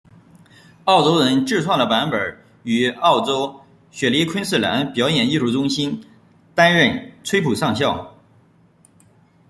[0.85, 3.61] 澳洲人自创的版本于澳洲
[3.91, 6.03] 雪梨昆士兰表演艺术中心
[6.55, 8.17] 担任崔普上校。